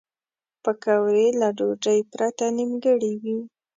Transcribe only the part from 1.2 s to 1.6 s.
له